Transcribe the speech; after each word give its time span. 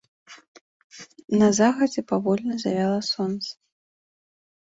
На 1.41 1.49
захадзе 1.59 2.01
павольна 2.11 2.55
завяла 2.63 2.97
сонца. 3.11 3.51